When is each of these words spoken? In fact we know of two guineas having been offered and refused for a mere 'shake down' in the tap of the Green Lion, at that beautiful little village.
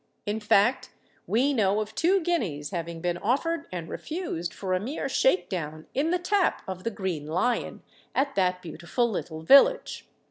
In 0.25 0.39
fact 0.39 0.89
we 1.27 1.53
know 1.53 1.79
of 1.79 1.93
two 1.93 2.21
guineas 2.21 2.71
having 2.71 3.01
been 3.01 3.19
offered 3.19 3.67
and 3.71 3.87
refused 3.87 4.51
for 4.51 4.73
a 4.73 4.79
mere 4.79 5.07
'shake 5.07 5.47
down' 5.47 5.85
in 5.93 6.09
the 6.09 6.17
tap 6.17 6.63
of 6.67 6.83
the 6.83 6.89
Green 6.89 7.27
Lion, 7.27 7.83
at 8.15 8.33
that 8.33 8.63
beautiful 8.63 9.07
little 9.07 9.43
village. 9.43 10.07